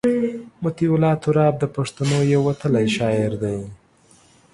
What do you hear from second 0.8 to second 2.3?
الله تراب د پښتنو